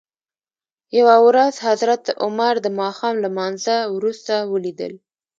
یوه 0.99 1.15
ورځ 1.27 1.53
حضرت 1.67 2.03
عمر 2.23 2.53
دماښام 2.67 3.15
لمانځه 3.25 3.75
وروسته 3.95 4.33
ولید 4.53 4.79
ل. 4.91 4.93